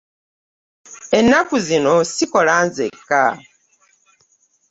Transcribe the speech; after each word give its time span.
Ennaku 1.17 1.55
zino 1.67 1.93
sikola 2.13 2.55
nzeka. 2.67 3.23